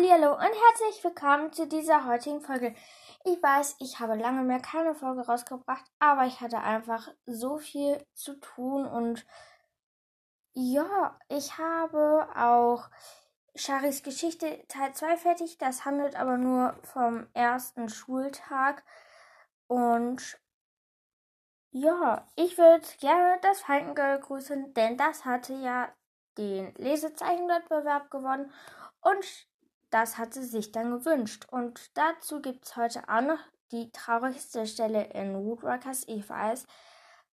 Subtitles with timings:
[0.00, 2.74] Hallihallo und herzlich willkommen zu dieser heutigen Folge.
[3.26, 8.02] Ich weiß, ich habe lange mehr keine Folge rausgebracht, aber ich hatte einfach so viel
[8.14, 9.26] zu tun und
[10.54, 12.88] ja, ich habe auch
[13.54, 15.58] Charis Geschichte Teil 2 fertig.
[15.58, 18.82] Das handelt aber nur vom ersten Schultag
[19.66, 20.40] und
[21.72, 25.92] ja, ich würde gerne das Falkengirl grüßen, denn das hatte ja
[26.38, 28.50] den Lesezeichenwettbewerb gewonnen
[29.02, 29.49] und
[29.90, 31.46] das hat sie sich dann gewünscht.
[31.50, 33.40] Und dazu gibt es heute auch noch
[33.72, 36.04] die traurigste Stelle in Woodworkers.
[36.08, 36.66] Ich weiß,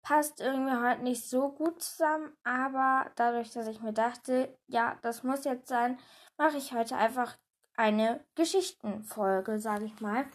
[0.01, 5.23] passt irgendwie heute nicht so gut zusammen, aber dadurch, dass ich mir dachte, ja, das
[5.23, 5.99] muss jetzt sein,
[6.37, 7.35] mache ich heute einfach
[7.75, 10.25] eine Geschichtenfolge, sage ich mal.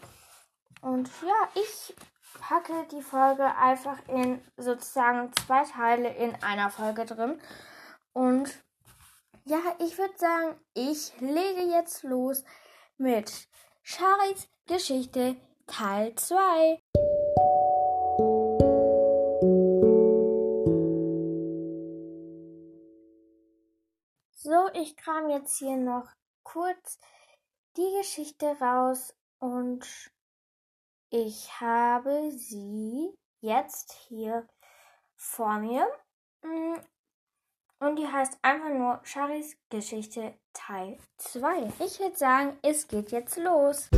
[0.83, 1.95] Und ja, ich
[2.41, 7.41] packe die Folge einfach in sozusagen zwei Teile in einer Folge drin.
[8.13, 8.51] Und
[9.45, 12.45] ja, ich würde sagen, ich lege jetzt los
[12.97, 13.49] mit
[13.83, 16.81] Charis Geschichte Teil 2.
[24.33, 26.09] So, ich kram jetzt hier noch
[26.43, 26.99] kurz
[27.77, 29.87] die Geschichte raus und
[31.11, 33.11] ich habe sie
[33.41, 34.47] jetzt hier
[35.17, 35.87] vor mir.
[37.81, 41.73] Und die heißt einfach nur Charis Geschichte Teil 2.
[41.83, 43.89] Ich würde sagen, es geht jetzt los.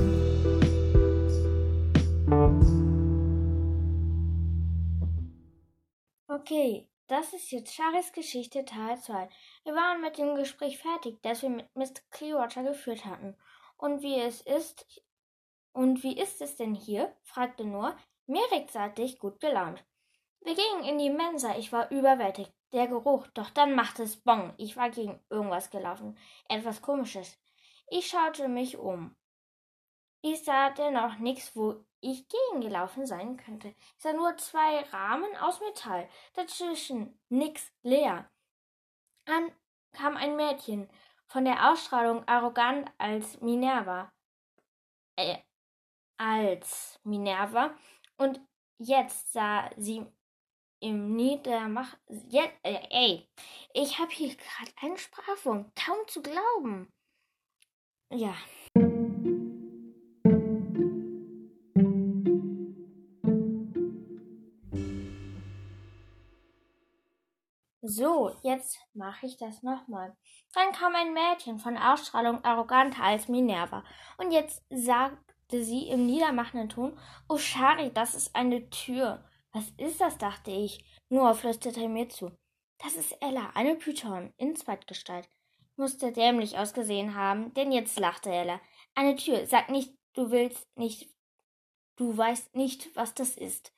[6.29, 9.29] Okay, das ist jetzt Charis Geschichte Teil 2.
[9.65, 12.03] Wir waren mit dem Gespräch fertig, das wir mit Mr.
[12.11, 13.37] Clearwater geführt hatten.
[13.79, 14.87] Und wie es ist,
[15.73, 17.17] und wie ist es denn hier?
[17.25, 17.97] fragte Noah.
[18.97, 19.85] Ich gut gelaunt.
[20.45, 24.55] Wir gingen in die Mensa, ich war überwältigt der Geruch, doch dann machte es Bong.
[24.57, 26.19] Ich war gegen irgendwas gelaufen.
[26.49, 27.39] Etwas komisches.
[27.89, 29.15] Ich schaute mich um.
[30.23, 33.69] Ich sah dennoch nichts, wo ich gegengelaufen sein könnte.
[33.69, 36.09] Ich sah nur zwei Rahmen aus Metall.
[36.35, 38.31] Dazwischen nix leer.
[39.27, 39.53] Dann
[39.93, 40.89] kam ein Mädchen,
[41.27, 44.13] von der Ausstrahlung arrogant als Minerva.
[45.17, 45.39] Äh,
[46.19, 47.75] als Minerva.
[48.17, 48.41] Und
[48.79, 50.07] jetzt sah sie
[50.83, 51.97] im Niedermach.
[52.29, 53.29] Ja, äh, ey,
[53.73, 55.71] ich habe hier gerade einen Sprachwurm.
[55.77, 56.93] Kaum zu glauben.
[58.11, 58.35] Ja.
[67.85, 70.17] So, jetzt mache ich das nochmal.
[70.55, 73.85] Dann kam ein Mädchen von Ausstrahlung arroganter als Minerva.
[74.19, 79.25] Und jetzt sagte sie im niedermachenden Ton, Oh Shari, das ist eine Tür.
[79.53, 80.19] Was ist das?
[80.19, 80.85] dachte ich.
[81.11, 82.33] Noah flüsterte mir zu.
[82.79, 85.29] Das ist Ella, eine Python in Zweitgestalt.
[85.77, 88.61] Musste dämlich ausgesehen haben, denn jetzt lachte Ella.
[88.95, 89.47] Eine Tür.
[89.47, 91.09] Sag nicht, du willst nicht.
[91.97, 93.73] Du weißt nicht, was das ist.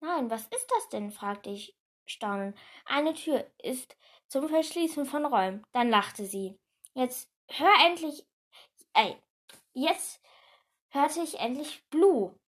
[0.00, 1.10] Nein, was ist das denn?
[1.10, 1.74] fragte ich
[2.06, 2.56] staunend.
[2.84, 3.96] Eine Tür ist
[4.28, 5.64] zum Verschließen von Räumen.
[5.72, 6.58] Dann lachte sie.
[6.92, 8.26] Jetzt hör endlich.
[8.92, 9.16] Ey,
[9.72, 10.20] jetzt
[10.90, 12.38] hörte ich endlich Blue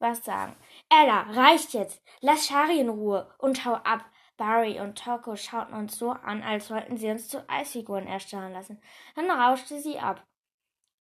[0.00, 0.56] was sagen.
[0.88, 2.02] Ella, reicht jetzt.
[2.20, 4.04] Lass Shari in Ruhe und hau ab.
[4.36, 8.80] Barry und Toko schauten uns so an, als wollten sie uns zu Eisfiguren erstarren lassen.
[9.14, 10.26] Dann rauschte sie ab.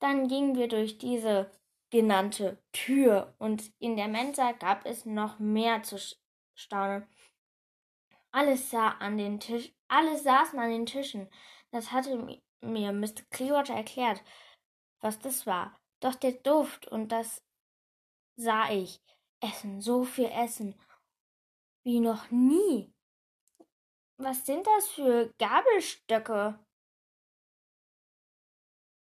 [0.00, 1.50] Dann gingen wir durch diese
[1.88, 5.98] genannte Tür und in der Mensa gab es noch mehr zu
[6.54, 7.06] staunen.
[8.32, 11.28] Alles sah an den Tisch, alle saßen an den Tischen.
[11.70, 13.22] Das hatte mir Mr.
[13.30, 14.22] Clearwater erklärt,
[15.00, 15.78] was das war.
[16.00, 17.42] Doch der Duft und das
[18.42, 19.00] sah ich
[19.40, 20.74] Essen, so viel Essen
[21.84, 22.92] wie noch nie.
[24.18, 26.58] Was sind das für Gabelstöcke?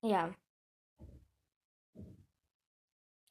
[0.02, 0.34] Ja.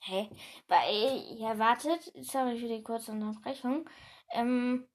[0.05, 0.29] Hä?
[0.69, 2.13] Hey, ja, wartet.
[2.25, 3.89] Sorry für die kurze Unterbrechung.
[4.31, 4.89] Ähm,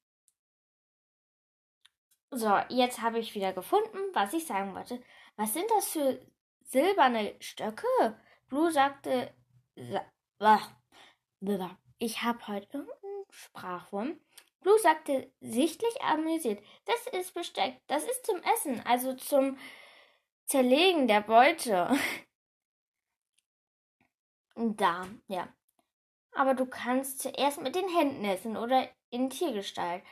[2.32, 5.02] so, jetzt habe ich wieder gefunden, was ich sagen wollte.
[5.38, 6.20] Was sind das für
[6.62, 7.88] silberne Stöcke?
[8.50, 9.34] Blue sagte,
[12.00, 14.20] ich habe heute irgendeinen Sprachwurm.
[14.62, 16.62] Blue sagte sichtlich amüsiert.
[16.86, 17.80] Das ist Besteck.
[17.88, 19.58] Das ist zum Essen, also zum
[20.46, 21.90] Zerlegen der Beute.
[24.60, 25.48] Da, ja.
[26.32, 30.04] Aber du kannst zuerst mit den Händen essen oder in Tiergestalt,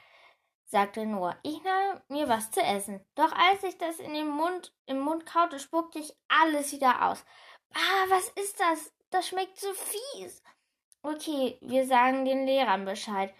[0.65, 1.35] sagte Noah.
[1.41, 3.03] Ich nahm mir was zu essen.
[3.15, 7.25] Doch als ich das in den Mund, im Mund kaute, spuckte ich alles wieder aus.
[7.73, 8.93] Ah, was ist das?
[9.09, 10.43] Das schmeckt so fies.
[11.07, 13.31] Okay, wir sagen den Lehrern Bescheid,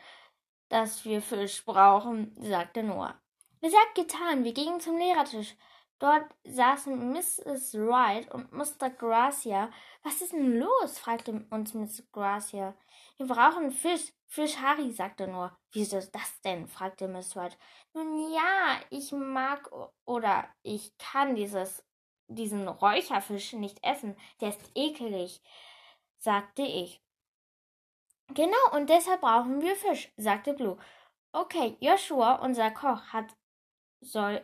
[0.69, 3.19] dass wir Fisch brauchen, sagte Noah.
[3.59, 5.55] Gesagt, getan, wir gingen zum Lehrertisch.
[5.97, 7.73] Dort saßen Mrs.
[7.73, 8.91] Wright und Mr.
[8.91, 9.71] Gracia.
[10.03, 10.99] Was ist denn los?
[10.99, 12.11] fragte uns Mrs.
[12.11, 12.75] Gracia.
[13.17, 14.13] Wir brauchen Fisch.
[14.27, 15.57] Fisch Harry, sagte nur.
[15.71, 16.67] Wieso ist das denn?
[16.67, 17.57] fragte Miss Wright.
[17.93, 19.71] Nun ja, ich mag
[20.05, 21.83] oder ich kann dieses,
[22.27, 24.15] diesen Räucherfisch nicht essen.
[24.39, 25.41] Der ist ekelig,
[26.19, 27.01] sagte ich.
[28.33, 30.77] Genau, und deshalb brauchen wir Fisch, sagte Blue.
[31.31, 33.35] Okay, Joshua, unser Koch, hat
[34.01, 34.41] soll,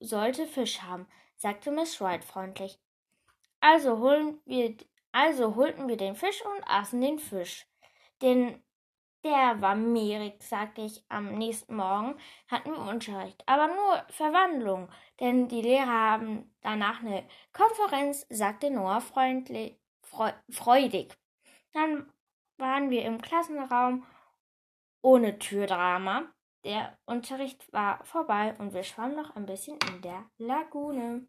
[0.00, 1.06] sollte Fisch haben,
[1.36, 2.78] sagte Miss Wright freundlich.
[3.60, 4.76] Also holen wir,
[5.12, 7.66] also holten wir den Fisch und aßen den Fisch.
[8.22, 8.62] Den,
[9.24, 11.04] der war mehrig, sagte ich.
[11.08, 14.88] Am nächsten Morgen hatten wir Unterricht, aber nur Verwandlung,
[15.20, 19.78] denn die Lehrer haben danach eine Konferenz, sagte Noah freundlich,
[20.50, 21.16] freudig.
[21.72, 22.10] Dann
[22.58, 24.04] waren wir im Klassenraum
[25.02, 26.24] ohne Türdrama.
[26.64, 31.28] Der Unterricht war vorbei und wir schwammen noch ein bisschen in der Lagune.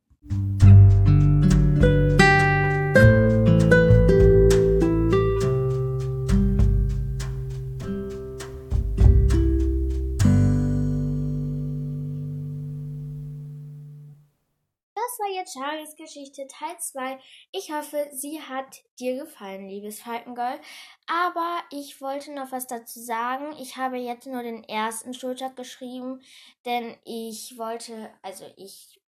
[15.27, 17.19] War jetzt Charis Geschichte Teil 2.
[17.51, 20.59] Ich hoffe, sie hat dir gefallen, liebes Falkengirl.
[21.07, 23.55] Aber ich wollte noch was dazu sagen.
[23.59, 26.21] Ich habe jetzt nur den ersten Schultag geschrieben,
[26.65, 29.01] denn ich wollte, also ich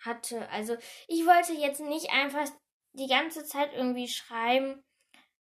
[0.00, 0.76] hatte, also
[1.06, 2.48] ich wollte jetzt nicht einfach
[2.92, 4.82] die ganze Zeit irgendwie schreiben,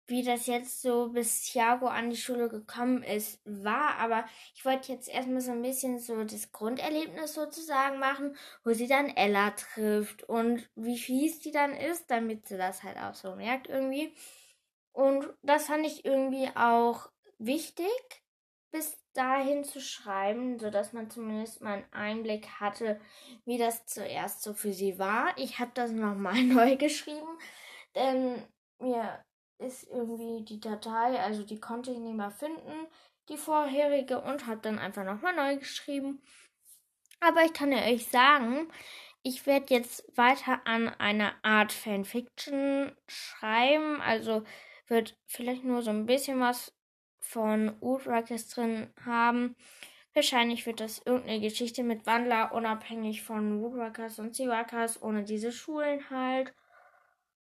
[0.07, 3.97] wie das jetzt so bis Thiago an die Schule gekommen ist, war.
[3.97, 8.89] Aber ich wollte jetzt erstmal so ein bisschen so das Grunderlebnis sozusagen machen, wo sie
[8.89, 13.37] dann Ella trifft und wie fies die dann ist, damit sie das halt auch so
[13.37, 14.13] merkt irgendwie.
[14.93, 17.89] Und das fand ich irgendwie auch wichtig,
[18.71, 23.01] bis dahin zu schreiben, sodass man zumindest mal einen Einblick hatte,
[23.45, 25.37] wie das zuerst so für sie war.
[25.37, 27.39] Ich habe das nochmal neu geschrieben,
[27.95, 28.43] denn
[28.79, 29.23] mir
[29.63, 32.87] ist irgendwie die Datei, also die konnte ich nicht mehr finden,
[33.29, 36.23] die vorherige, und habe dann einfach nochmal neu geschrieben.
[37.21, 38.69] Aber ich kann ja euch sagen,
[39.23, 44.01] ich werde jetzt weiter an einer Art Fanfiction schreiben.
[44.01, 44.43] Also
[44.89, 46.77] wird vielleicht nur so ein bisschen was
[47.21, 49.55] von Woodruckers drin haben.
[50.15, 56.11] Wahrscheinlich wird das irgendeine Geschichte mit Wandler, unabhängig von Woodruckers und Seawackers, ohne diese Schulen
[56.11, 56.53] halt.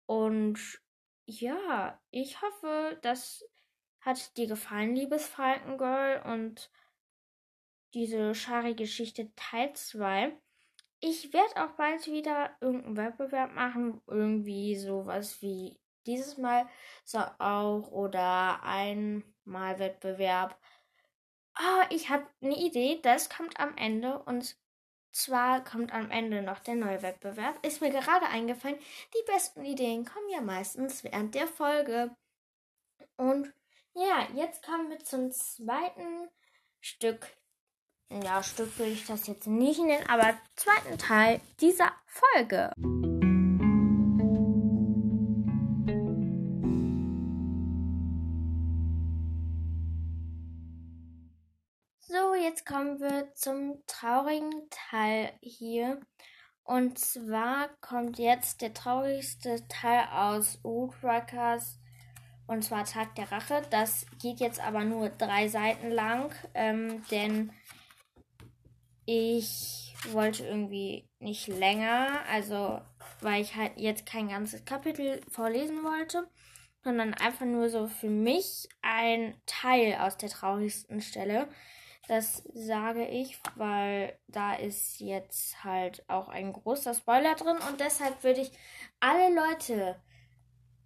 [0.07, 0.81] Und
[1.25, 3.43] ja, ich hoffe, das
[4.01, 6.69] hat dir gefallen, liebes Falkengirl, und
[7.93, 10.37] diese Shari-Geschichte Teil 2.
[10.99, 16.67] Ich werde auch bald wieder irgendeinen Wettbewerb machen, irgendwie sowas wie dieses Mal
[17.03, 20.59] so auch oder ein Malwettbewerb.
[21.55, 24.57] Ah, ich habe eine Idee, das kommt am Ende und
[25.15, 27.63] zwar kommt am Ende noch der neue Wettbewerb.
[27.65, 28.77] Ist mir gerade eingefallen,
[29.13, 32.15] die besten Ideen kommen ja meistens während der Folge.
[33.17, 33.53] Und
[33.93, 36.29] ja, jetzt kommen wir zum zweiten
[36.81, 37.27] Stück.
[38.11, 42.71] Ja, Stück will ich das jetzt nicht nennen, aber zweiten Teil dieser Folge.
[52.65, 55.99] Kommen wir zum traurigen Teil hier.
[56.63, 61.79] Und zwar kommt jetzt der traurigste Teil aus Woodruckers.
[62.47, 63.61] Und zwar Tag der Rache.
[63.69, 66.33] Das geht jetzt aber nur drei Seiten lang.
[66.55, 67.51] Ähm, denn
[69.05, 72.23] ich wollte irgendwie nicht länger.
[72.31, 72.81] Also,
[73.21, 76.27] weil ich halt jetzt kein ganzes Kapitel vorlesen wollte.
[76.83, 81.47] Sondern einfach nur so für mich ein Teil aus der traurigsten Stelle.
[82.07, 88.23] Das sage ich, weil da ist jetzt halt auch ein großer Spoiler drin und deshalb
[88.23, 88.51] würde ich
[88.99, 89.95] alle Leute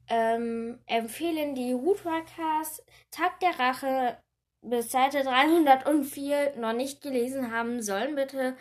[0.08, 4.18] ähm, empfehlen, die Rootwalkers Tag der Rache
[4.62, 8.58] bis Seite 304 noch nicht gelesen haben, sollen bitte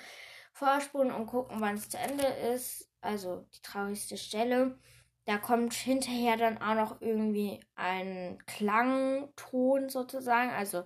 [0.53, 2.91] vorspulen und gucken, wann es zu Ende ist.
[3.01, 4.79] Also die traurigste Stelle.
[5.25, 10.85] Da kommt hinterher dann auch noch irgendwie ein Klangton sozusagen, also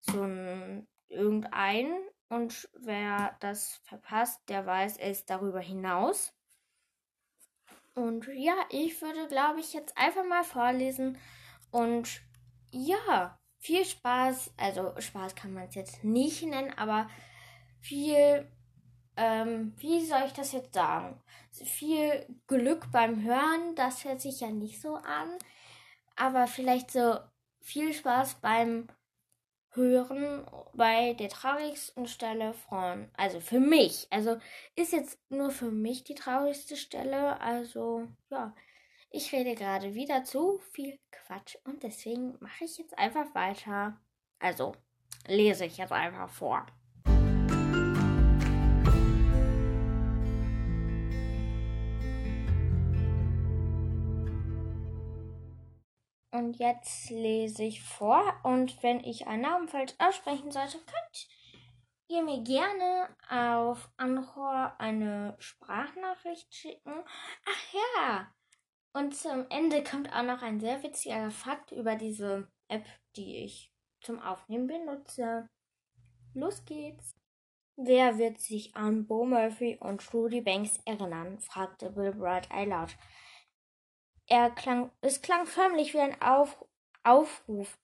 [0.00, 1.92] so ein irgendein
[2.28, 6.32] und wer das verpasst, der weiß, ist darüber hinaus.
[7.94, 11.18] Und ja, ich würde, glaube ich, jetzt einfach mal vorlesen.
[11.70, 12.22] Und
[12.70, 14.54] ja, viel Spaß.
[14.56, 17.10] Also Spaß kann man es jetzt nicht nennen, aber
[17.80, 18.50] viel,
[19.18, 21.22] ähm, wie soll ich das jetzt sagen?
[21.50, 25.36] Viel Glück beim Hören, das hört sich ja nicht so an.
[26.16, 27.18] Aber vielleicht so
[27.60, 28.88] viel Spaß beim
[29.74, 34.36] hören bei der traurigsten Stelle von, also für mich, also
[34.76, 38.54] ist jetzt nur für mich die traurigste Stelle, also ja,
[39.10, 44.00] ich rede gerade wieder zu viel Quatsch und deswegen mache ich jetzt einfach weiter.
[44.38, 44.74] Also
[45.26, 46.66] lese ich jetzt einfach vor.
[56.32, 58.34] Und jetzt lese ich vor.
[58.42, 61.28] Und wenn ich einen Namen falsch aussprechen sollte, könnt
[62.08, 67.04] ihr mir gerne auf Anhor eine Sprachnachricht schicken.
[67.46, 68.32] Ach ja.
[68.94, 72.84] Und zum Ende kommt auch noch ein sehr witziger Fakt über diese App,
[73.16, 75.48] die ich zum Aufnehmen benutze.
[76.34, 77.14] Los geht's.
[77.76, 81.38] Wer wird sich an Bo Murphy und Trudy Banks erinnern?
[81.40, 82.96] fragte Bill Bright laut.
[84.28, 86.64] Er klang, es klang förmlich wie ein Auf,
[87.02, 87.78] Aufruf.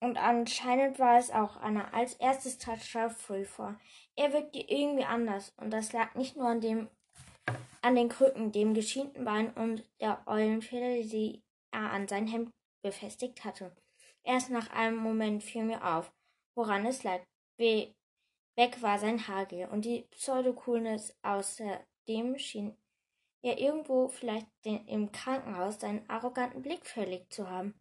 [0.00, 1.90] Und anscheinend war es auch Anna.
[1.92, 3.80] Als erstes trat Free vor.
[4.16, 6.88] Er wirkte irgendwie anders, und das lag nicht nur an dem,
[7.80, 12.50] an den Krücken, dem geschienten Bein und der Eulenfeder, die er an sein Hemd
[12.82, 13.74] befestigt hatte.
[14.22, 16.12] Erst nach einem Moment fiel mir auf,
[16.54, 17.20] woran es lag.
[17.56, 17.94] We
[18.56, 22.76] weg war sein Haargel und die Pseudo-Coolness außerdem schien
[23.44, 27.74] ja irgendwo vielleicht den, im Krankenhaus seinen arroganten Blick verlegt zu haben.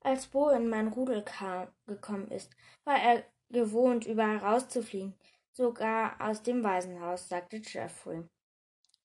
[0.00, 2.50] Als Bo in mein Rudel kam, gekommen ist,
[2.84, 5.14] war er gewohnt, überall rauszufliegen,
[5.50, 8.28] sogar aus dem Waisenhaus, sagte Jeffrey.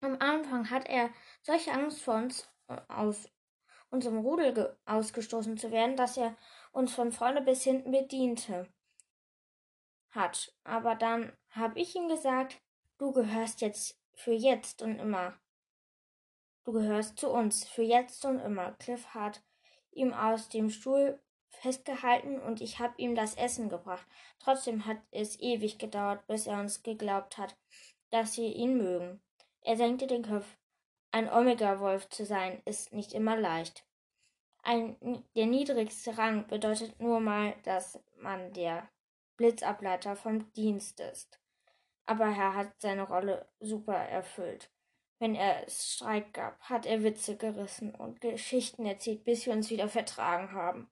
[0.02, 1.10] Am Anfang hat er
[1.42, 2.50] solche Angst vor uns
[2.90, 3.32] aus
[3.90, 6.36] unserem Rudel ausgestoßen zu werden, dass er
[6.74, 8.68] uns von vorne bis hinten bediente
[10.10, 10.54] hat.
[10.66, 12.60] Aber dann habe ich ihm gesagt,
[12.98, 15.40] du gehörst jetzt für jetzt und immer
[16.68, 18.74] Du gehörst zu uns, für jetzt und immer.
[18.74, 19.42] Cliff hat
[19.92, 24.06] ihm aus dem Stuhl festgehalten und ich hab ihm das Essen gebracht.
[24.40, 27.56] Trotzdem hat es ewig gedauert, bis er uns geglaubt hat,
[28.10, 29.22] dass wir ihn mögen.
[29.62, 30.58] Er senkte den Kopf.
[31.12, 33.86] Ein Omega-Wolf zu sein, ist nicht immer leicht.
[34.62, 38.90] Ein, der niedrigste Rang bedeutet nur mal, dass man der
[39.38, 41.40] Blitzableiter vom Dienst ist.
[42.06, 44.70] Aber er hat seine Rolle super erfüllt.
[45.20, 49.90] Wenn es Streit gab, hat er Witze gerissen und Geschichten erzählt, bis wir uns wieder
[49.90, 50.90] vertragen haben.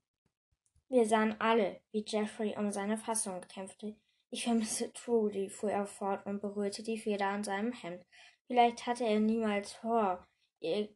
[0.89, 3.95] Wir sahen alle, wie Jeffrey um seine Fassung kämpfte.
[4.31, 8.03] Ich vermisse Trudy, fuhr er fort und berührte die Feder an seinem Hemd.
[8.47, 10.25] Vielleicht hatte er niemals vor,
[10.59, 10.89] ihr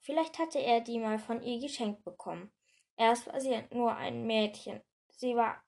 [0.00, 2.50] Vielleicht hatte er die mal von ihr geschenkt bekommen.
[2.96, 4.82] Erst war sie nur ein Mädchen.
[5.10, 5.62] Sie war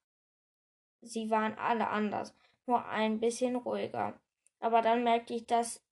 [1.01, 2.35] sie waren alle anders,
[2.67, 4.19] nur ein bisschen ruhiger.
[4.59, 5.85] Aber dann merkte ich, dass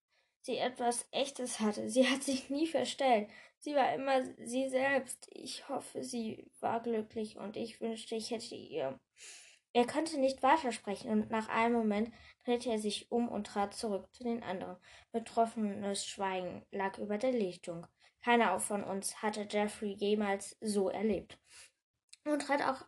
[0.42, 1.88] sie etwas Echtes hatte.
[1.88, 3.28] Sie hat sich nie verstellt.
[3.58, 5.28] Sie war immer sie selbst.
[5.30, 9.00] Ich hoffe, sie war glücklich und ich wünschte, ich hätte ihr.
[9.72, 12.12] Er konnte nicht weitersprechen und nach einem Moment
[12.44, 14.76] drehte er sich um und trat zurück zu den anderen.
[15.12, 17.86] Betroffenes Schweigen lag über der Lichtung.
[18.22, 21.38] Keiner von uns hatte Jeffrey jemals so erlebt.
[22.24, 22.84] Und trat auch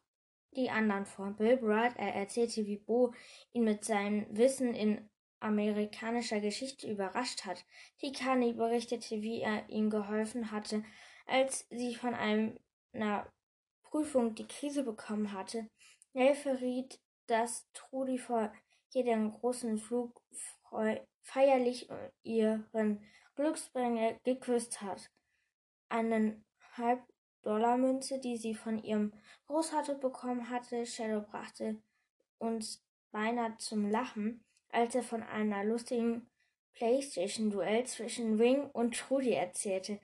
[0.57, 1.31] die anderen vor.
[1.31, 3.13] Bill Bright, er erzählte, wie Bo
[3.53, 5.09] ihn mit seinem Wissen in
[5.45, 7.65] amerikanischer Geschichte überrascht hat.
[7.99, 10.83] Tikani berichtete, wie er ihm geholfen hatte,
[11.27, 13.27] als sie von einer
[13.83, 15.69] Prüfung die Krise bekommen hatte.
[16.13, 18.53] Nell verriet, dass Trudi vor
[18.91, 20.21] jedem großen Flug
[21.21, 21.89] feierlich
[22.23, 25.11] ihren Glücksbringer geküsst hat.
[25.89, 26.45] Einen
[26.77, 29.13] Halb-Dollar-Münze, die sie von ihrem
[29.47, 31.81] Großvater bekommen hatte, Shadow brachte
[32.39, 36.29] uns beinahe zum Lachen als er von einer lustigen
[36.75, 40.01] Playstation-Duell zwischen Wing und Trudy erzählte.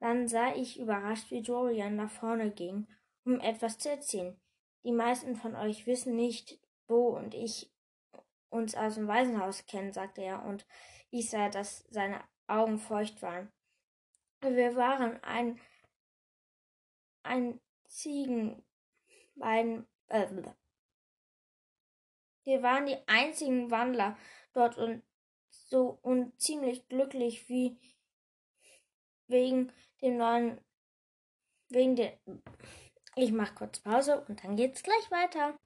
[0.00, 2.86] Dann sah ich überrascht, wie Dorian nach vorne ging,
[3.24, 4.40] um etwas zu erzählen.
[4.84, 7.72] Die meisten von euch wissen nicht, Bo und ich
[8.50, 10.66] uns aus dem Waisenhaus kennen, sagte er, und
[11.10, 13.52] ich sah, dass seine Augen feucht waren.
[14.40, 15.60] Wir waren ein,
[17.22, 18.64] ein Ziegen,
[19.34, 20.26] beiden, äh,
[22.48, 24.16] wir waren die einzigen Wandler
[24.54, 25.02] dort und
[25.50, 27.78] so und ziemlich glücklich wie
[29.26, 30.58] wegen dem neuen
[31.68, 32.18] wegen der
[33.16, 35.58] ich mach kurz Pause und dann geht's gleich weiter.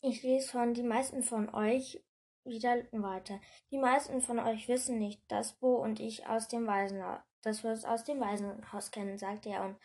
[0.00, 2.04] Ich lese von die meisten von euch
[2.44, 3.40] wieder weiter.
[3.70, 7.70] Die meisten von euch wissen nicht, dass Bo und ich aus dem Waisenhaus, dass wir
[7.70, 9.76] uns aus dem Waisenhaus kennen, sagte er und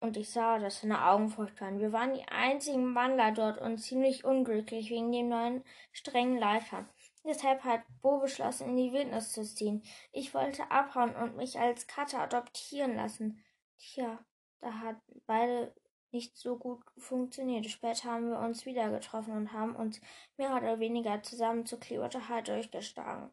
[0.00, 1.78] und ich sah, dass seine Augen feucht waren.
[1.78, 6.88] Wir waren die einzigen Wandler dort und ziemlich unglücklich wegen dem neuen strengen Leiter.
[7.24, 9.82] Deshalb hat Bo beschlossen, in die Wildnis zu ziehen.
[10.10, 13.44] Ich wollte abhauen und mich als Kater adoptieren lassen.
[13.78, 14.18] Tja,
[14.60, 15.74] da hat beide
[16.12, 17.66] nicht so gut funktioniert.
[17.66, 20.00] Später haben wir uns wieder getroffen und haben uns
[20.38, 23.30] mehr oder weniger zusammen zu Clearwater High durchgeschlagen.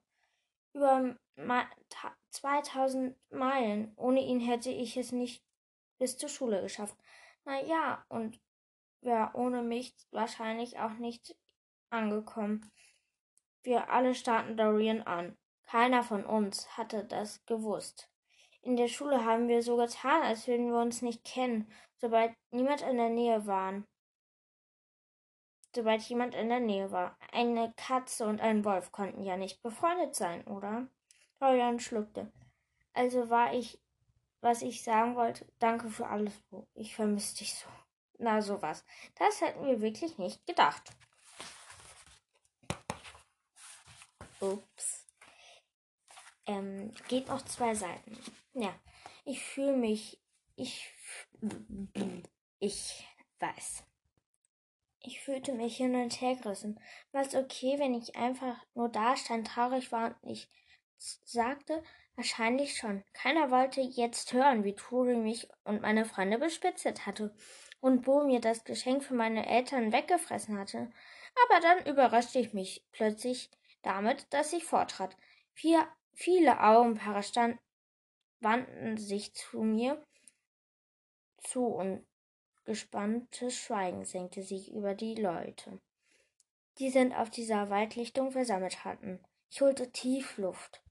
[0.74, 1.16] Über
[2.32, 3.94] 2000 Meilen.
[3.96, 5.47] Ohne ihn hätte ich es nicht
[5.98, 6.98] bis zur Schule geschafft.
[7.46, 8.40] Na ja, und
[9.02, 11.36] wäre ohne mich wahrscheinlich auch nicht
[11.90, 12.72] angekommen.
[13.64, 15.38] Wir alle starrten Dorian an.
[15.66, 18.10] Keiner von uns hatte das gewusst.
[18.62, 22.82] In der Schule haben wir so getan, als würden wir uns nicht kennen, sobald niemand
[22.82, 23.84] in der Nähe war.
[25.76, 27.18] Sobald jemand in der Nähe war.
[27.32, 30.88] Eine Katze und ein Wolf konnten ja nicht befreundet sein, oder?
[31.40, 32.32] Dorian schluckte.
[32.94, 33.80] Also war ich,
[34.42, 36.68] was ich sagen wollte, danke für alles, Bo.
[36.74, 37.68] Ich vermisse dich so.
[38.20, 38.84] Na, sowas.
[39.16, 40.92] Das hätten wir wirklich nicht gedacht.
[44.40, 45.06] Ups.
[46.46, 48.18] Ähm, geht noch zwei Seiten.
[48.54, 48.74] Ja,
[49.26, 50.20] ich fühle mich.
[50.56, 50.94] Ich.
[52.60, 53.08] Ich
[53.40, 53.84] weiß.
[55.02, 56.80] Ich fühlte mich hin und her gerissen.
[57.12, 60.50] War es okay, wenn ich einfach nur da stand, traurig war und ich
[60.98, 61.84] sagte,
[62.18, 63.04] wahrscheinlich schon.
[63.14, 67.34] Keiner wollte jetzt hören, wie Turi mich und meine Freunde bespitzelt hatte
[67.80, 70.92] und Bo mir das Geschenk für meine Eltern weggefressen hatte.
[71.46, 73.50] Aber dann überraschte ich mich plötzlich
[73.84, 75.16] damit, dass ich vortrat.
[75.54, 77.60] Vier, viele Augenpaare stand,
[78.40, 80.04] wandten sich zu mir
[81.44, 82.06] zu und
[82.66, 85.80] gespanntes Schweigen senkte sich über die Leute,
[86.80, 89.24] die sind auf dieser Waldlichtung versammelt hatten.
[89.50, 90.84] Ich holte tief Luft.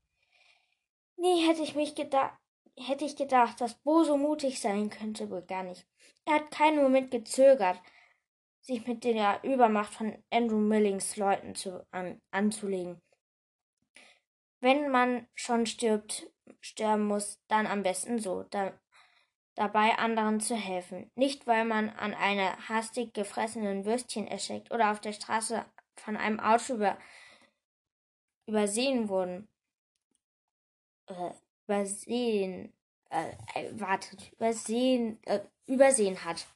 [1.16, 2.38] Nie hätte ich mich gedacht,
[2.78, 5.86] hätte ich gedacht, dass Bo so mutig sein könnte, begann ich.
[6.26, 7.80] Er hat keinen Moment gezögert,
[8.60, 13.00] sich mit der Übermacht von Andrew Millings Leuten zu, an, anzulegen.
[14.60, 16.30] Wenn man schon stirbt,
[16.60, 18.72] sterben muss, dann am besten so, da,
[19.54, 21.10] dabei anderen zu helfen.
[21.14, 25.64] Nicht, weil man an einer hastig gefressenen Würstchen erschreckt oder auf der Straße
[25.96, 26.98] von einem Auto über,
[28.46, 29.48] übersehen wurden.
[31.06, 31.30] Äh,
[31.66, 32.72] übersehen,
[33.10, 36.46] äh, äh, wartet, übersehen, äh, übersehen hat.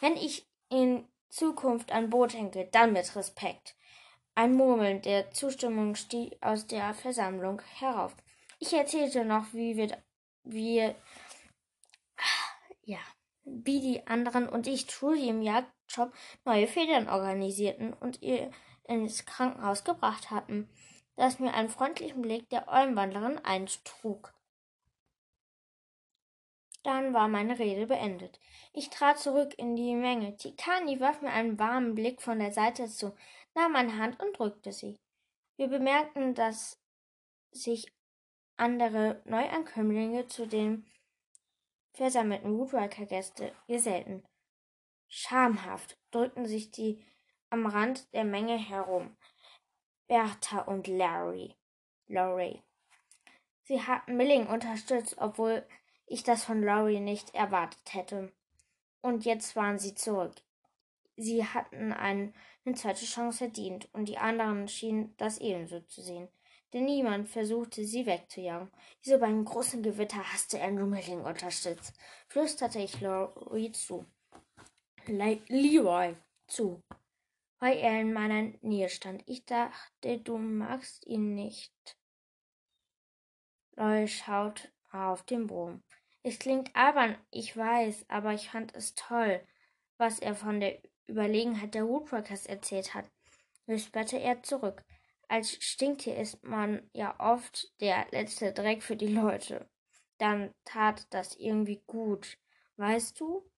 [0.00, 3.76] Wenn ich in Zukunft an Boot denke, dann mit Respekt.
[4.34, 8.14] Ein Murmeln der Zustimmung stieg aus der Versammlung herauf.
[8.60, 9.96] Ich erzählte noch, wie wir,
[10.44, 10.94] wie,
[12.84, 12.98] ja,
[13.44, 16.12] wie die anderen und ich Trudy im Jagdshop
[16.44, 18.50] neue Federn organisierten und ihr
[18.84, 20.68] ins Krankenhaus gebracht hatten,
[21.18, 24.32] das mir einen freundlichen Blick der Olmwandlerin eintrug.
[26.84, 28.38] Dann war meine Rede beendet.
[28.72, 30.36] Ich trat zurück in die Menge.
[30.36, 33.16] Tikani warf mir einen warmen Blick von der Seite zu,
[33.54, 34.96] nahm meine Hand und drückte sie.
[35.56, 36.80] Wir bemerkten, dass
[37.50, 37.92] sich
[38.56, 40.86] andere Neuankömmlinge zu den
[41.94, 44.22] versammelten Woodwalker-Gäste gesellten.
[45.08, 47.04] Schamhaft drückten sich die
[47.50, 49.16] am Rand der Menge herum.
[50.08, 51.54] Bertha und Larry.
[52.06, 52.62] Laurie.
[53.64, 55.66] Sie hatten Milling unterstützt, obwohl
[56.06, 58.32] ich das von Laurie nicht erwartet hätte.
[59.02, 60.34] Und jetzt waren sie zurück.
[61.16, 62.32] Sie hatten eine
[62.74, 66.28] zweite Chance verdient, und die anderen schienen das ebenso zu sehen.
[66.72, 68.70] Denn niemand versuchte, sie wegzujagen.
[69.02, 71.92] Wieso beim großen Gewitter hasste Andrew Milling unterstützt,
[72.28, 74.06] flüsterte ich Laurie zu.
[75.06, 76.16] Le Leroy
[76.46, 76.82] zu,
[77.58, 79.22] weil er in meiner Nähe stand.
[79.26, 81.72] Ich dachte, du magst ihn nicht.
[83.76, 85.82] Loy schaut auf den Boden.
[86.22, 89.40] Es klingt albern, ich weiß, aber ich fand es toll,
[89.96, 93.10] was er von der Überlegenheit der Woodworkers erzählt hat,
[93.66, 94.84] wisperte er zurück.
[95.28, 99.68] Als Stinktier ist man ja oft der letzte Dreck für die Leute.
[100.18, 102.38] Dann tat das irgendwie gut,
[102.76, 103.48] weißt du?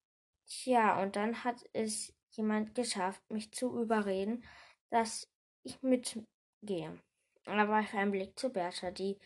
[0.46, 4.44] Tja, und dann hat es jemand geschafft, mich zu überreden,
[4.90, 5.28] dass
[5.62, 7.00] ich mitgehe.
[7.44, 9.18] Da warf ein Blick zu Bertha, die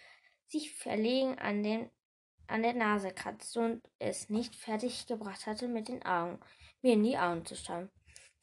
[0.47, 1.91] sich verlegen an den
[2.47, 6.39] an der Nase kratzte und es nicht fertig gebracht hatte, mit den Augen
[6.83, 7.91] mir in die Augen zu schauen.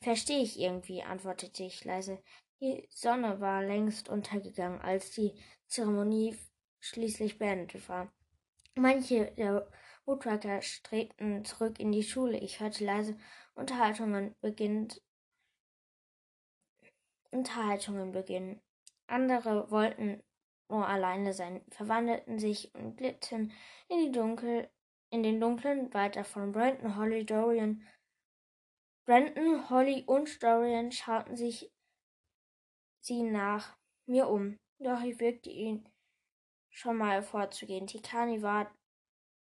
[0.02, 2.22] Verstehe ich irgendwie, antwortete ich leise.
[2.60, 5.34] Die Sonne war längst untergegangen, als die
[5.68, 6.36] Zeremonie
[6.80, 8.12] schließlich beendet war.
[8.76, 9.70] Manche der
[10.06, 12.40] Woodworker strebten zurück in die Schule.
[12.40, 13.18] Ich hörte leise
[13.56, 14.88] Unterhaltungen beginnen.
[17.32, 18.62] Unterhaltungen beginnen.
[19.08, 20.24] Andere wollten
[20.70, 23.52] nur alleine sein, verwandelten sich und glitten
[23.90, 24.70] in die Dunkel,
[25.10, 27.86] in den dunklen Weiter von Brandon, Holly, Dorian.
[29.06, 31.72] Brandon, Holly und Dorian schauten sich
[33.00, 35.88] sie nach mir um, doch ich wirkte ihn
[36.70, 37.88] schon mal vorzugehen.
[37.88, 38.74] Tikani war,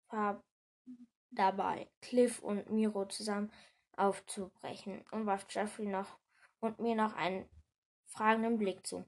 [0.08, 0.42] war
[1.30, 3.52] dabei, Cliff und Miro zusammen
[3.98, 6.18] aufzubrechen und warf Jeffrey noch
[6.60, 7.48] und mir noch einen
[8.06, 9.04] fragenden Blick zu.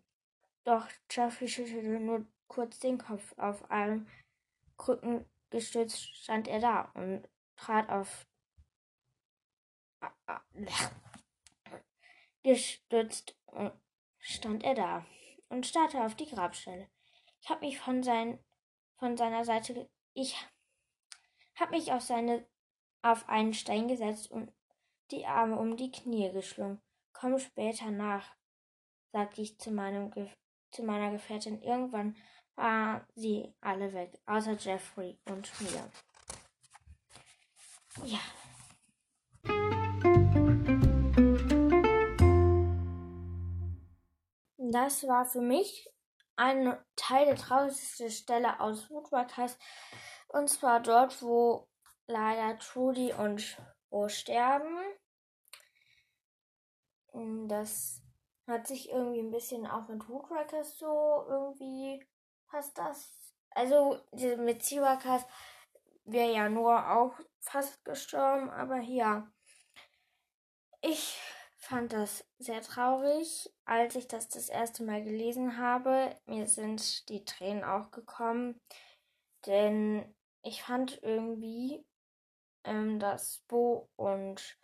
[0.64, 3.34] Doch Jeffrey schüttelte nur kurz den Kopf.
[3.38, 4.06] Auf einem
[4.76, 8.26] Krücken gestützt stand er da und trat auf
[12.42, 13.36] gestützt
[14.18, 15.06] stand er da
[15.48, 16.88] und starrte auf die Grabstelle.
[17.42, 18.38] Ich habe mich von, sein,
[18.96, 20.36] von seiner Seite, ich
[21.56, 22.46] habe mich auf seine,
[23.02, 24.52] auf einen Stein gesetzt und
[25.10, 26.80] die Arme um die Knie geschlungen.
[27.12, 28.34] Komm später nach,
[29.12, 30.12] sagte ich zu meinem,
[30.70, 31.62] zu meiner Gefährtin.
[31.62, 32.16] Irgendwann
[32.56, 35.90] waren sie alle weg, außer Jeffrey und mir.
[38.04, 38.20] Ja.
[44.72, 45.90] Das war für mich
[46.36, 49.58] ein Teil der traurigsten Stelle aus Woodworkers.
[50.28, 51.68] Und zwar dort, wo
[52.06, 53.58] leider Trudy und
[53.90, 54.78] Bo sterben.
[57.48, 58.02] Das
[58.46, 62.04] hat sich irgendwie ein bisschen auch mit Woodworkers so irgendwie
[62.48, 63.32] passt das.
[63.50, 65.24] Also mit Seawalkers
[66.04, 69.30] wäre ja nur auch fast gestorben, aber hier.
[70.82, 71.18] Ich
[71.56, 76.16] fand das sehr traurig, als ich das das erste Mal gelesen habe.
[76.26, 78.60] Mir sind die Tränen auch gekommen,
[79.46, 81.84] denn ich fand irgendwie,
[82.64, 84.58] ähm, dass Bo und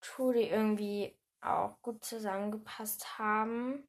[0.00, 3.88] Trudy irgendwie auch gut zusammengepasst haben.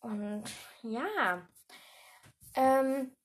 [0.00, 0.44] Und
[0.82, 1.46] ja,
[2.54, 3.16] ähm,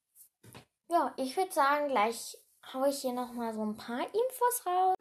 [0.89, 2.37] ja, ich würde sagen, gleich
[2.73, 4.95] haue ich hier nochmal so ein paar Infos raus.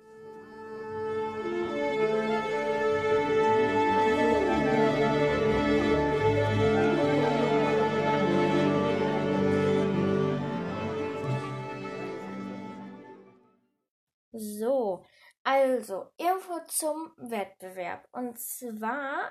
[14.32, 15.04] So,
[15.46, 18.08] also Info zum Wettbewerb.
[18.10, 19.30] Und zwar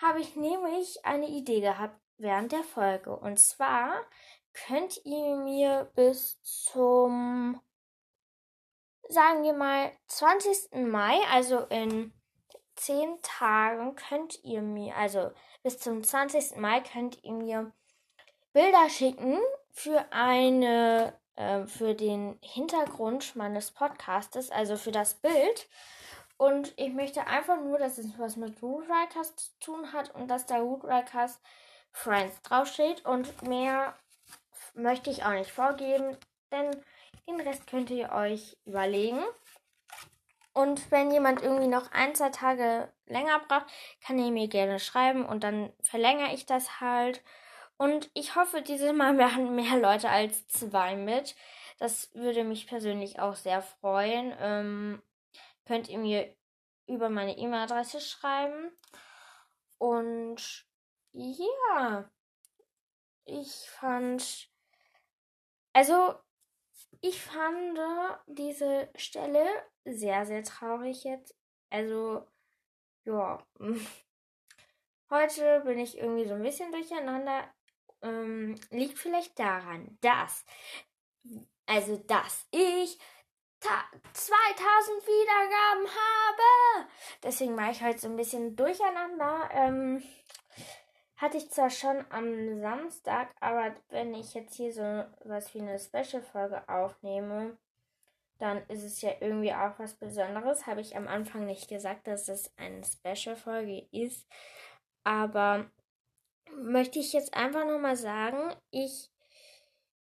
[0.00, 3.16] habe ich nämlich eine Idee gehabt während der Folge.
[3.16, 4.00] Und zwar
[4.52, 7.60] könnt ihr mir bis zum,
[9.08, 10.86] sagen wir mal, 20.
[10.86, 12.12] Mai, also in
[12.76, 15.32] zehn Tagen, könnt ihr mir, also
[15.64, 16.56] bis zum 20.
[16.58, 17.72] Mai könnt ihr mir
[18.52, 19.40] Bilder schicken
[19.72, 25.68] für eine, äh, für den Hintergrund meines Podcastes, also für das Bild.
[26.36, 30.46] Und ich möchte einfach nur, dass es was mit Rootwriters zu tun hat und dass
[30.46, 31.40] der Rootwriters
[31.92, 33.04] Friends draufsteht.
[33.04, 33.94] Und mehr
[34.74, 36.16] möchte ich auch nicht vorgeben,
[36.50, 36.70] denn
[37.28, 39.22] den Rest könnt ihr euch überlegen.
[40.52, 43.66] Und wenn jemand irgendwie noch ein, zwei Tage länger braucht,
[44.04, 47.22] kann er mir gerne schreiben und dann verlängere ich das halt.
[47.78, 51.34] Und ich hoffe, dieses Mal machen mehr Leute als zwei mit.
[51.78, 54.34] Das würde mich persönlich auch sehr freuen.
[54.40, 55.02] Ähm,
[55.64, 56.36] könnt ihr mir
[56.86, 58.72] über meine E-Mail-Adresse schreiben.
[59.78, 60.66] Und
[61.12, 62.10] ja,
[63.24, 64.50] ich fand,
[65.72, 66.14] also
[67.00, 67.78] ich fand
[68.26, 69.46] diese Stelle
[69.84, 71.36] sehr, sehr traurig jetzt.
[71.70, 72.26] Also,
[73.04, 73.38] ja,
[75.10, 77.48] heute bin ich irgendwie so ein bisschen durcheinander.
[78.02, 80.44] Ähm, liegt vielleicht daran, dass,
[81.66, 82.98] also, dass ich
[83.60, 86.88] 2000 Wiedergaben habe.
[87.22, 89.48] Deswegen war ich heute so ein bisschen durcheinander.
[89.52, 90.02] Ähm,
[91.16, 95.78] hatte ich zwar schon am Samstag, aber wenn ich jetzt hier so was wie eine
[95.78, 97.58] Special-Folge aufnehme,
[98.38, 100.68] dann ist es ja irgendwie auch was Besonderes.
[100.68, 104.28] Habe ich am Anfang nicht gesagt, dass es eine Special-Folge ist.
[105.02, 105.68] Aber
[106.62, 109.10] möchte ich jetzt einfach nochmal sagen, ich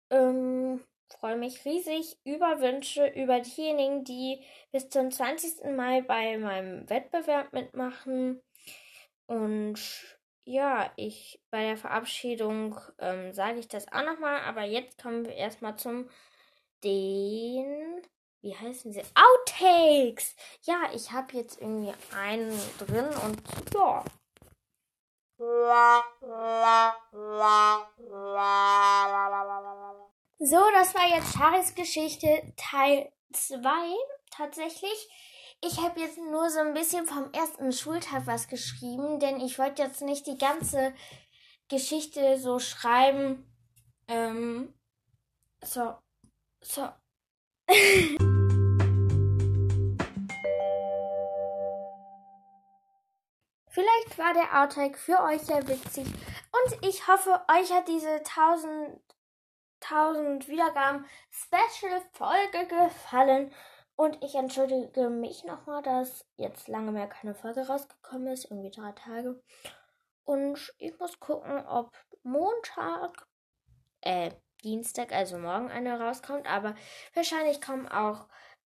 [0.09, 5.71] ähm, freue mich riesig über Wünsche, über diejenigen, die bis zum 20.
[5.75, 8.41] Mai bei meinem Wettbewerb mitmachen.
[9.27, 9.79] Und
[10.43, 15.35] ja, ich bei der Verabschiedung ähm, sage ich das auch nochmal, aber jetzt kommen wir
[15.35, 16.09] erstmal zum
[16.83, 18.01] den,
[18.41, 19.03] wie heißen sie?
[19.13, 20.35] Outtakes!
[20.63, 23.41] Ja, ich habe jetzt irgendwie einen drin und
[23.73, 24.03] ja.
[30.37, 33.63] So, das war jetzt Charis Geschichte Teil 2
[34.29, 35.09] tatsächlich.
[35.63, 39.81] Ich habe jetzt nur so ein bisschen vom ersten Schultag was geschrieben, denn ich wollte
[39.81, 40.93] jetzt nicht die ganze
[41.69, 43.51] Geschichte so schreiben.
[44.07, 44.75] Ähm,
[45.63, 45.95] so,
[46.61, 46.87] so.
[53.71, 59.01] Vielleicht war der Outtake für euch sehr witzig und ich hoffe, euch hat diese 1000
[59.81, 63.51] 1000 Wiedergaben Special-Folge gefallen.
[63.95, 68.91] Und ich entschuldige mich nochmal, dass jetzt lange mehr keine Folge rausgekommen ist, irgendwie drei
[68.93, 69.41] Tage.
[70.23, 71.91] Und ich muss gucken, ob
[72.23, 73.27] Montag,
[74.01, 74.31] äh,
[74.63, 76.47] Dienstag, also morgen eine rauskommt.
[76.47, 76.75] Aber
[77.13, 78.27] wahrscheinlich kommen auch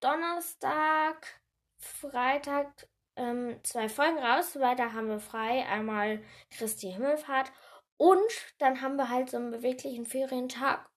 [0.00, 1.40] Donnerstag,
[1.78, 5.66] Freitag ähm, zwei Folgen raus, weil da haben wir frei.
[5.66, 7.52] Einmal Christi Himmelfahrt
[7.96, 10.88] und dann haben wir halt so einen beweglichen Ferientag.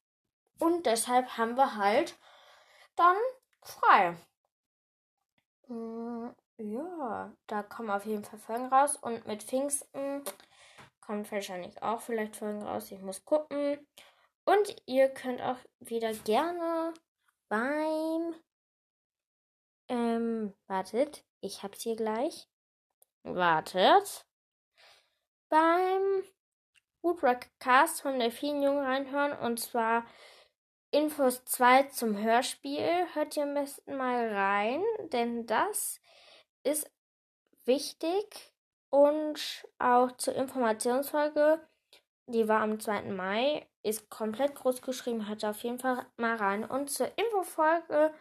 [0.60, 2.17] Und deshalb haben wir halt
[2.95, 3.15] dann
[3.62, 4.17] frei.
[5.67, 8.97] Mm, ja, da kommen auf jeden Fall Folgen raus.
[8.97, 10.23] Und mit Pfingsten
[11.01, 12.91] kommt wahrscheinlich auch vielleicht Folgen raus.
[12.91, 13.77] Ich muss gucken.
[14.45, 16.93] Und ihr könnt auch wieder gerne
[17.49, 18.34] beim.
[19.89, 21.26] Ähm, wartet.
[21.41, 22.47] Ich hab's hier gleich.
[23.23, 24.26] Wartet.
[25.50, 26.23] Beim
[27.02, 29.38] Woodrock-Cast von der vielen Jungen reinhören.
[29.39, 30.06] Und zwar
[30.91, 33.08] Infos 2 zum Hörspiel.
[33.13, 36.02] Hört ihr am besten mal rein, denn das
[36.63, 36.89] ist
[37.65, 38.54] wichtig.
[38.89, 41.67] Und auch zur Informationsfolge,
[42.28, 43.04] die war am 2.
[43.12, 45.28] Mai, ist komplett groß geschrieben.
[45.28, 46.65] Hört auf jeden Fall mal rein.
[46.65, 48.13] Und zur Infofolge,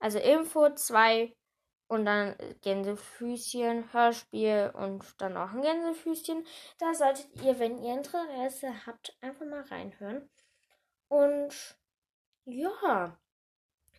[0.00, 1.34] also Info 2
[1.92, 6.46] und dann Gänsefüßchen, Hörspiel und dann auch ein Gänsefüßchen.
[6.78, 10.26] Da solltet ihr, wenn ihr Interesse habt, einfach mal reinhören.
[11.08, 11.52] Und
[12.46, 13.18] ja,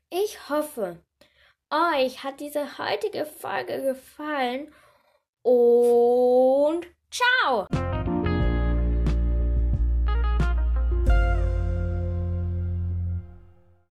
[0.10, 1.04] ich hoffe,
[1.70, 4.74] euch hat diese heutige Folge gefallen
[5.44, 7.68] und ciao!